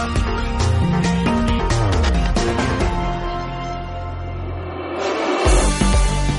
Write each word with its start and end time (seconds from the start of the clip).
Thank 0.00 0.44
you. 0.44 0.49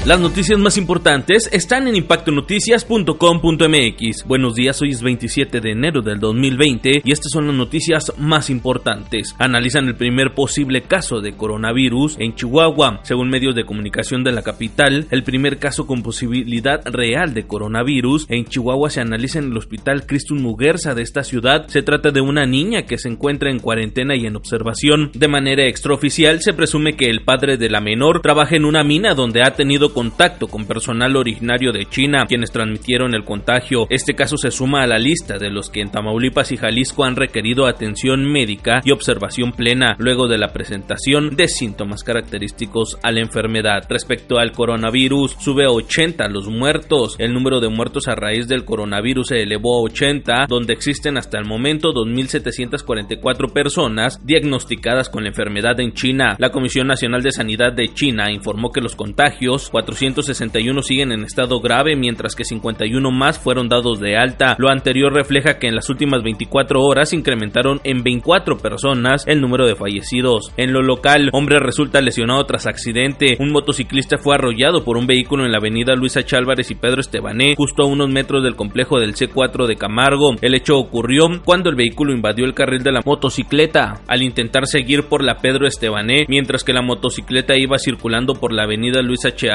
Las 0.03 0.19
noticias 0.19 0.57
más 0.57 0.77
importantes 0.77 1.47
están 1.53 1.87
en 1.87 1.95
impactonoticias.com.mx. 1.95 4.25
Buenos 4.25 4.55
días, 4.55 4.81
hoy 4.81 4.89
es 4.89 5.03
27 5.03 5.61
de 5.61 5.71
enero 5.73 6.01
del 6.01 6.19
2020 6.19 7.03
y 7.05 7.11
estas 7.11 7.31
son 7.31 7.45
las 7.45 7.55
noticias 7.55 8.11
más 8.17 8.49
importantes. 8.49 9.35
Analizan 9.37 9.85
el 9.85 9.95
primer 9.95 10.33
posible 10.33 10.81
caso 10.81 11.21
de 11.21 11.33
coronavirus 11.33 12.15
en 12.17 12.33
Chihuahua. 12.33 13.01
Según 13.03 13.29
medios 13.29 13.53
de 13.53 13.63
comunicación 13.63 14.23
de 14.23 14.31
la 14.31 14.41
capital, 14.41 15.05
el 15.11 15.23
primer 15.23 15.59
caso 15.59 15.85
con 15.85 16.01
posibilidad 16.01 16.81
real 16.85 17.35
de 17.35 17.45
coronavirus 17.45 18.25
en 18.29 18.45
Chihuahua 18.45 18.89
se 18.89 19.01
analiza 19.01 19.37
en 19.37 19.51
el 19.51 19.57
hospital 19.57 20.07
Cristus 20.07 20.41
Muguerza 20.41 20.95
de 20.95 21.03
esta 21.03 21.23
ciudad. 21.23 21.67
Se 21.67 21.83
trata 21.83 22.09
de 22.09 22.21
una 22.21 22.47
niña 22.47 22.87
que 22.87 22.97
se 22.97 23.07
encuentra 23.07 23.51
en 23.51 23.59
cuarentena 23.59 24.15
y 24.15 24.25
en 24.25 24.35
observación. 24.35 25.11
De 25.13 25.27
manera 25.27 25.67
extraoficial, 25.67 26.41
se 26.41 26.53
presume 26.53 26.95
que 26.95 27.05
el 27.05 27.21
padre 27.21 27.57
de 27.57 27.69
la 27.69 27.81
menor 27.81 28.23
trabaja 28.23 28.55
en 28.55 28.65
una 28.65 28.83
mina 28.83 29.13
donde 29.13 29.43
ha 29.43 29.53
tenido 29.53 29.90
contacto 29.91 30.47
con 30.47 30.65
personal 30.65 31.15
originario 31.15 31.71
de 31.71 31.85
China, 31.85 32.25
quienes 32.27 32.51
transmitieron 32.51 33.13
el 33.13 33.23
contagio. 33.23 33.87
Este 33.89 34.13
caso 34.13 34.37
se 34.37 34.51
suma 34.51 34.83
a 34.83 34.87
la 34.87 34.97
lista 34.97 35.37
de 35.37 35.49
los 35.49 35.69
que 35.69 35.81
en 35.81 35.91
Tamaulipas 35.91 36.51
y 36.51 36.57
Jalisco 36.57 37.03
han 37.03 37.15
requerido 37.15 37.65
atención 37.65 38.31
médica 38.31 38.81
y 38.83 38.91
observación 38.91 39.51
plena 39.51 39.95
luego 39.97 40.27
de 40.27 40.37
la 40.37 40.53
presentación 40.53 41.35
de 41.35 41.47
síntomas 41.47 42.03
característicos 42.03 42.97
a 43.03 43.11
la 43.11 43.21
enfermedad. 43.21 43.83
Respecto 43.89 44.37
al 44.37 44.51
coronavirus, 44.51 45.35
sube 45.39 45.65
a 45.65 45.71
80 45.71 46.27
los 46.29 46.47
muertos. 46.47 47.15
El 47.19 47.33
número 47.33 47.59
de 47.59 47.69
muertos 47.69 48.07
a 48.07 48.15
raíz 48.15 48.47
del 48.47 48.65
coronavirus 48.65 49.27
se 49.29 49.41
elevó 49.41 49.79
a 49.79 49.83
80, 49.83 50.45
donde 50.47 50.73
existen 50.73 51.17
hasta 51.17 51.37
el 51.37 51.45
momento 51.45 51.93
2.744 51.93 53.51
personas 53.51 54.19
diagnosticadas 54.25 55.09
con 55.09 55.23
la 55.23 55.29
enfermedad 55.29 55.79
en 55.79 55.93
China. 55.93 56.35
La 56.37 56.51
Comisión 56.51 56.87
Nacional 56.87 57.21
de 57.21 57.31
Sanidad 57.31 57.73
de 57.73 57.93
China 57.93 58.31
informó 58.31 58.71
que 58.71 58.81
los 58.81 58.95
contagios 58.95 59.69
461 59.81 60.81
siguen 60.83 61.11
en 61.11 61.23
estado 61.23 61.59
grave, 61.59 61.95
mientras 61.95 62.35
que 62.35 62.43
51 62.43 63.11
más 63.11 63.39
fueron 63.39 63.67
dados 63.67 63.99
de 63.99 64.17
alta. 64.17 64.55
Lo 64.57 64.69
anterior 64.69 65.13
refleja 65.13 65.57
que 65.57 65.67
en 65.67 65.75
las 65.75 65.89
últimas 65.89 66.23
24 66.23 66.81
horas 66.81 67.13
incrementaron 67.13 67.81
en 67.83 68.03
24 68.03 68.57
personas 68.57 69.25
el 69.27 69.41
número 69.41 69.65
de 69.65 69.75
fallecidos. 69.75 70.51
En 70.57 70.73
lo 70.73 70.81
local, 70.81 71.29
hombre 71.33 71.59
resulta 71.59 72.01
lesionado 72.01 72.45
tras 72.45 72.67
accidente. 72.67 73.37
Un 73.39 73.51
motociclista 73.51 74.17
fue 74.17 74.35
arrollado 74.35 74.83
por 74.83 74.97
un 74.97 75.07
vehículo 75.07 75.45
en 75.45 75.51
la 75.51 75.57
avenida 75.57 75.95
Luisa 75.95 76.23
Chálvarez 76.23 76.69
y 76.71 76.75
Pedro 76.75 77.01
Estebané, 77.01 77.55
justo 77.57 77.83
a 77.83 77.87
unos 77.87 78.09
metros 78.09 78.43
del 78.43 78.55
complejo 78.55 78.99
del 78.99 79.15
C4 79.15 79.67
de 79.67 79.75
Camargo. 79.75 80.35
El 80.41 80.55
hecho 80.55 80.77
ocurrió 80.77 81.27
cuando 81.43 81.69
el 81.69 81.75
vehículo 81.75 82.13
invadió 82.13 82.45
el 82.45 82.53
carril 82.53 82.83
de 82.83 82.91
la 82.91 83.01
motocicleta 83.05 84.01
al 84.07 84.21
intentar 84.23 84.67
seguir 84.67 85.03
por 85.03 85.23
la 85.23 85.37
Pedro 85.37 85.67
Estebané, 85.67 86.25
mientras 86.27 86.63
que 86.63 86.73
la 86.73 86.81
motocicleta 86.81 87.55
iba 87.57 87.77
circulando 87.77 88.33
por 88.35 88.53
la 88.53 88.63
avenida 88.63 89.01
Luisa 89.01 89.31
Ch. 89.31 89.45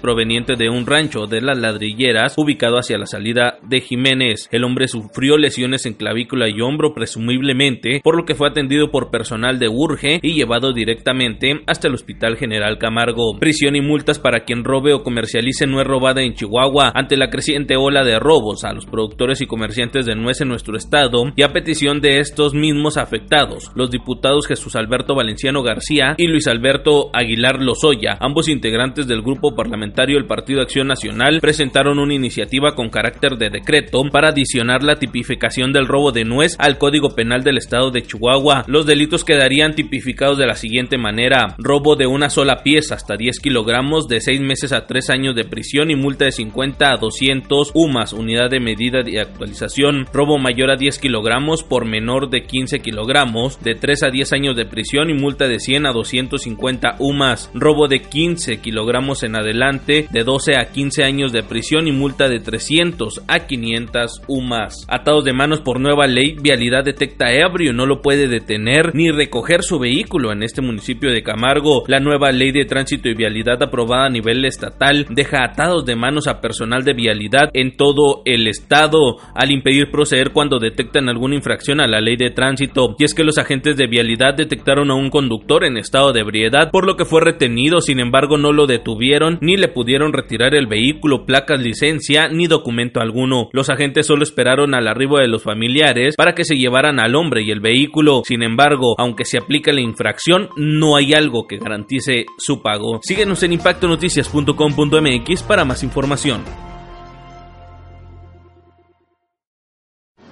Proveniente 0.00 0.56
de 0.56 0.70
un 0.70 0.86
rancho 0.86 1.26
de 1.26 1.42
las 1.42 1.58
ladrilleras 1.58 2.34
ubicado 2.38 2.76
hacia 2.76 2.96
la 2.96 3.04
salida 3.04 3.58
de 3.62 3.80
Jiménez. 3.80 4.48
El 4.50 4.64
hombre 4.64 4.88
sufrió 4.88 5.36
lesiones 5.36 5.84
en 5.84 5.92
clavícula 5.92 6.48
y 6.48 6.62
hombro 6.62 6.94
presumiblemente, 6.94 8.00
por 8.02 8.16
lo 8.16 8.24
que 8.24 8.34
fue 8.34 8.48
atendido 8.48 8.90
por 8.90 9.10
personal 9.10 9.58
de 9.58 9.68
Urge 9.68 10.18
y 10.22 10.32
llevado 10.32 10.72
directamente 10.72 11.60
hasta 11.66 11.88
el 11.88 11.94
Hospital 11.94 12.36
General 12.38 12.78
Camargo. 12.78 13.38
Prisión 13.38 13.76
y 13.76 13.82
multas 13.82 14.18
para 14.18 14.44
quien 14.44 14.64
robe 14.64 14.94
o 14.94 15.02
comercialice 15.02 15.66
nuez 15.66 15.86
robada 15.86 16.22
en 16.22 16.32
Chihuahua 16.34 16.92
ante 16.94 17.18
la 17.18 17.28
creciente 17.28 17.76
ola 17.76 18.02
de 18.02 18.18
robos 18.18 18.64
a 18.64 18.72
los 18.72 18.86
productores 18.86 19.42
y 19.42 19.46
comerciantes 19.46 20.06
de 20.06 20.16
nuez 20.16 20.40
en 20.40 20.48
nuestro 20.48 20.76
estado 20.76 21.32
y 21.36 21.42
a 21.42 21.52
petición 21.52 22.00
de 22.00 22.18
estos 22.18 22.54
mismos 22.54 22.96
afectados, 22.96 23.70
los 23.74 23.90
diputados 23.90 24.46
Jesús 24.46 24.74
Alberto 24.74 25.14
Valenciano 25.14 25.62
García 25.62 26.14
y 26.16 26.28
Luis 26.28 26.48
Alberto 26.48 27.10
Aguilar 27.12 27.60
Lozoya, 27.62 28.16
ambos 28.20 28.48
integrantes 28.48 29.06
del 29.06 29.20
grupo 29.20 29.54
parlamentario 29.66 30.16
del 30.16 30.26
Partido 30.26 30.60
Acción 30.60 30.86
Nacional 30.86 31.40
presentaron 31.40 31.98
una 31.98 32.14
iniciativa 32.14 32.76
con 32.76 32.88
carácter 32.88 33.36
de 33.36 33.50
decreto 33.50 34.00
para 34.12 34.28
adicionar 34.28 34.84
la 34.84 34.94
tipificación 34.94 35.72
del 35.72 35.88
robo 35.88 36.12
de 36.12 36.24
nuez 36.24 36.54
al 36.60 36.78
Código 36.78 37.16
Penal 37.16 37.42
del 37.42 37.58
Estado 37.58 37.90
de 37.90 38.02
Chihuahua. 38.02 38.64
Los 38.68 38.86
delitos 38.86 39.24
quedarían 39.24 39.74
tipificados 39.74 40.38
de 40.38 40.46
la 40.46 40.54
siguiente 40.54 40.98
manera: 40.98 41.56
robo 41.58 41.96
de 41.96 42.06
una 42.06 42.30
sola 42.30 42.62
pieza 42.62 42.94
hasta 42.94 43.16
10 43.16 43.40
kilogramos 43.40 44.06
de 44.06 44.20
6 44.20 44.40
meses 44.40 44.72
a 44.72 44.86
3 44.86 45.10
años 45.10 45.34
de 45.34 45.44
prisión 45.44 45.90
y 45.90 45.96
multa 45.96 46.26
de 46.26 46.32
50 46.32 46.92
a 46.92 46.96
200 46.96 47.72
UMAS, 47.74 48.12
unidad 48.12 48.48
de 48.50 48.60
medida 48.60 49.02
de 49.02 49.20
actualización, 49.20 50.06
robo 50.12 50.38
mayor 50.38 50.70
a 50.70 50.76
10 50.76 51.00
kilogramos 51.00 51.64
por 51.64 51.86
menor 51.86 52.30
de 52.30 52.44
15 52.44 52.78
kilogramos, 52.82 53.60
de 53.64 53.74
3 53.74 54.04
a 54.04 54.10
10 54.10 54.32
años 54.32 54.54
de 54.54 54.66
prisión 54.66 55.10
y 55.10 55.14
multa 55.14 55.48
de 55.48 55.58
100 55.58 55.86
a 55.86 55.92
250 55.92 56.96
UMAS, 57.00 57.50
robo 57.52 57.88
de 57.88 58.02
15 58.02 58.60
kilogramos 58.60 59.24
en 59.24 59.34
adelante 59.34 59.55
de 59.56 60.22
12 60.22 60.56
a 60.58 60.70
15 60.70 61.02
años 61.02 61.32
de 61.32 61.42
prisión 61.42 61.88
y 61.88 61.92
multa 61.92 62.28
de 62.28 62.40
300 62.40 63.22
a 63.26 63.46
500 63.46 64.22
UMAS. 64.28 64.86
Atados 64.86 65.24
de 65.24 65.32
manos 65.32 65.60
por 65.60 65.80
nueva 65.80 66.06
ley, 66.06 66.36
Vialidad 66.40 66.84
detecta 66.84 67.32
ebrio, 67.32 67.72
no 67.72 67.86
lo 67.86 68.02
puede 68.02 68.28
detener 68.28 68.94
ni 68.94 69.10
recoger 69.10 69.62
su 69.62 69.78
vehículo 69.78 70.30
en 70.30 70.42
este 70.42 70.60
municipio 70.60 71.10
de 71.10 71.22
Camargo. 71.22 71.84
La 71.86 72.00
nueva 72.00 72.32
ley 72.32 72.52
de 72.52 72.66
tránsito 72.66 73.08
y 73.08 73.14
vialidad 73.14 73.62
aprobada 73.62 74.06
a 74.06 74.10
nivel 74.10 74.44
estatal 74.44 75.06
deja 75.08 75.42
atados 75.42 75.86
de 75.86 75.96
manos 75.96 76.26
a 76.26 76.40
personal 76.42 76.84
de 76.84 76.92
vialidad 76.92 77.50
en 77.54 77.76
todo 77.76 78.20
el 78.26 78.48
estado 78.48 79.16
al 79.34 79.50
impedir 79.50 79.90
proceder 79.90 80.32
cuando 80.32 80.58
detectan 80.58 81.08
alguna 81.08 81.34
infracción 81.34 81.80
a 81.80 81.86
la 81.86 82.00
ley 82.00 82.16
de 82.16 82.30
tránsito. 82.30 82.94
Y 82.98 83.04
es 83.04 83.14
que 83.14 83.24
los 83.24 83.38
agentes 83.38 83.78
de 83.78 83.86
vialidad 83.86 84.34
detectaron 84.34 84.90
a 84.90 84.94
un 84.94 85.08
conductor 85.08 85.64
en 85.64 85.78
estado 85.78 86.12
de 86.12 86.20
ebriedad, 86.20 86.70
por 86.70 86.86
lo 86.86 86.96
que 86.96 87.06
fue 87.06 87.22
retenido, 87.22 87.80
sin 87.80 88.00
embargo 88.00 88.36
no 88.36 88.52
lo 88.52 88.66
detuvieron 88.66 89.38
ni 89.46 89.56
le 89.56 89.68
pudieron 89.68 90.12
retirar 90.12 90.54
el 90.56 90.66
vehículo, 90.66 91.24
placas, 91.24 91.60
licencia 91.60 92.28
ni 92.28 92.48
documento 92.48 93.00
alguno. 93.00 93.48
Los 93.52 93.70
agentes 93.70 94.06
solo 94.06 94.24
esperaron 94.24 94.74
al 94.74 94.88
arribo 94.88 95.18
de 95.18 95.28
los 95.28 95.44
familiares 95.44 96.16
para 96.16 96.34
que 96.34 96.44
se 96.44 96.56
llevaran 96.56 96.98
al 96.98 97.14
hombre 97.14 97.42
y 97.42 97.52
el 97.52 97.60
vehículo. 97.60 98.22
Sin 98.24 98.42
embargo, 98.42 98.96
aunque 98.98 99.24
se 99.24 99.38
aplique 99.38 99.72
la 99.72 99.80
infracción, 99.80 100.50
no 100.56 100.96
hay 100.96 101.14
algo 101.14 101.46
que 101.46 101.58
garantice 101.58 102.26
su 102.38 102.60
pago. 102.60 102.98
Síguenos 103.02 103.44
en 103.44 103.52
impactonoticias.com.mx 103.52 105.42
para 105.44 105.64
más 105.64 105.84
información. 105.84 106.65